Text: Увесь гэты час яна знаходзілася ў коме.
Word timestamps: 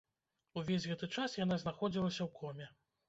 Увесь 0.61 0.87
гэты 0.93 1.09
час 1.15 1.35
яна 1.43 1.59
знаходзілася 1.65 2.21
ў 2.23 2.29
коме. 2.41 2.71